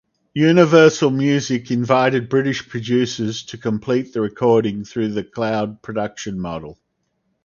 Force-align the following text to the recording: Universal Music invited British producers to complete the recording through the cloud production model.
Universal 0.33 1.11
Music 1.11 1.69
invited 1.69 2.27
British 2.27 2.67
producers 2.67 3.43
to 3.43 3.55
complete 3.55 4.13
the 4.13 4.19
recording 4.21 4.83
through 4.83 5.09
the 5.09 5.23
cloud 5.23 5.79
production 5.83 6.39
model. 6.39 6.79